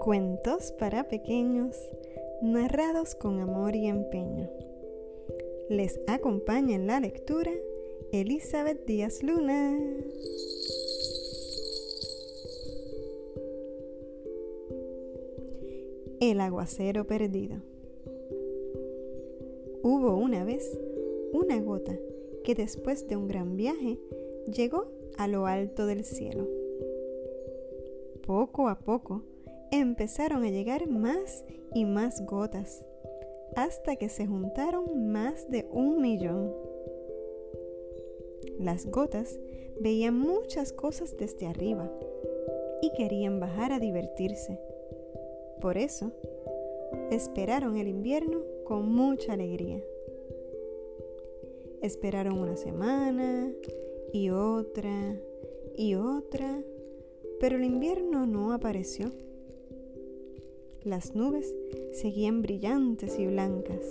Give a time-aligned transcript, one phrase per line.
[0.00, 1.76] Cuentos para pequeños,
[2.40, 4.48] narrados con amor y empeño.
[5.68, 7.52] Les acompaña en la lectura
[8.10, 9.78] Elizabeth Díaz Luna.
[16.20, 17.58] El aguacero perdido.
[19.82, 20.80] Hubo una vez
[21.34, 21.94] una gota
[22.42, 23.98] que después de un gran viaje
[24.50, 26.48] llegó a lo alto del cielo.
[28.26, 29.24] Poco a poco
[29.70, 32.84] empezaron a llegar más y más gotas,
[33.56, 36.52] hasta que se juntaron más de un millón.
[38.58, 39.38] Las gotas
[39.80, 41.90] veían muchas cosas desde arriba
[42.82, 44.58] y querían bajar a divertirse.
[45.60, 46.12] Por eso,
[47.10, 49.82] esperaron el invierno con mucha alegría.
[51.82, 53.50] Esperaron una semana
[54.12, 55.16] y otra
[55.76, 56.62] y otra,
[57.38, 59.10] pero el invierno no apareció.
[60.84, 61.54] Las nubes
[61.92, 63.84] seguían brillantes y blancas.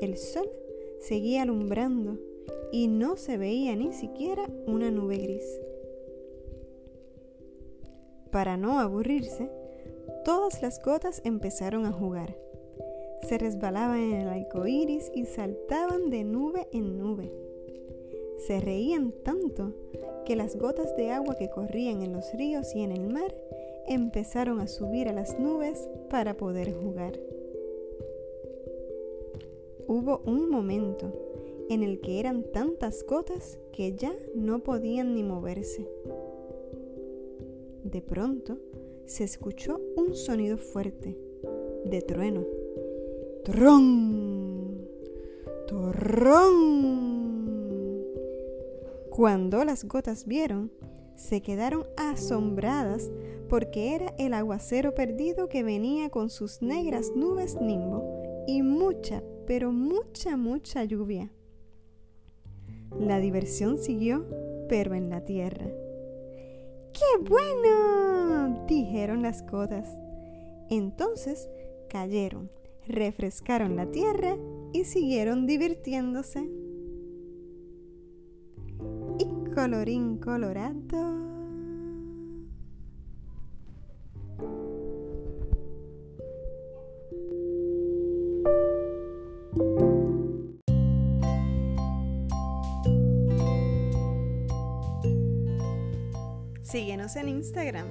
[0.00, 0.50] El sol
[0.98, 2.18] seguía alumbrando
[2.72, 5.60] y no se veía ni siquiera una nube gris.
[8.32, 9.48] Para no aburrirse,
[10.24, 12.36] todas las gotas empezaron a jugar.
[13.28, 17.32] Se resbalaban en el arco iris y saltaban de nube en nube.
[18.44, 19.72] Se reían tanto
[20.24, 23.32] que las gotas de agua que corrían en los ríos y en el mar
[23.88, 27.18] empezaron a subir a las nubes para poder jugar.
[29.86, 31.12] Hubo un momento
[31.70, 35.88] en el que eran tantas gotas que ya no podían ni moverse.
[37.84, 38.58] De pronto
[39.06, 41.16] se escuchó un sonido fuerte
[41.84, 42.44] de trueno.
[43.44, 44.86] ¡Trón!
[45.66, 46.98] ¡Torrón!
[49.10, 50.70] Cuando las gotas vieron,
[51.16, 53.10] se quedaron asombradas
[53.48, 59.72] porque era el aguacero perdido que venía con sus negras nubes nimbo y mucha, pero
[59.72, 61.30] mucha, mucha lluvia.
[62.98, 64.24] La diversión siguió,
[64.68, 65.66] pero en la tierra.
[66.92, 68.64] ¡Qué bueno!
[68.66, 69.88] dijeron las gotas.
[70.70, 71.48] Entonces
[71.88, 72.50] cayeron,
[72.86, 74.36] refrescaron la tierra
[74.72, 76.48] y siguieron divirtiéndose.
[79.18, 81.27] Y colorín colorado
[96.70, 97.86] Síguenos en Instagram,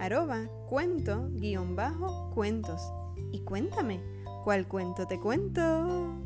[0.00, 2.82] arroba cuento guion bajo cuentos.
[3.30, 4.02] Y cuéntame,
[4.42, 6.25] ¿cuál cuento te cuento?